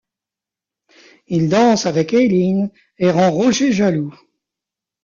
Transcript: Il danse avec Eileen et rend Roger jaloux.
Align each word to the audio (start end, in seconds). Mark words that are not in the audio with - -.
Il 1.27 1.47
danse 1.47 1.85
avec 1.85 2.11
Eileen 2.11 2.71
et 2.97 3.11
rend 3.11 3.29
Roger 3.29 3.71
jaloux. 3.71 4.15